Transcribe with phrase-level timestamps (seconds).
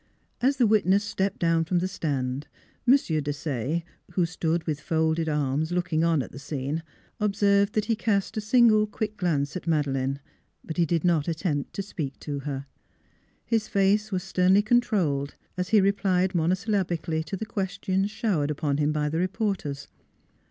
[0.41, 2.47] As the witness stepped down from the stand,
[2.87, 2.95] M.
[2.95, 6.81] Desaye who stood with folded arms looking on at the scene
[7.19, 10.19] observed that he cast a single quick glance at Madeleine;
[10.63, 12.65] but he did not at tempt to speak to her.
[13.45, 18.91] His face was sternly controlled as he replied monosyllabically to the questions showered upon him
[18.91, 19.87] by the reporters.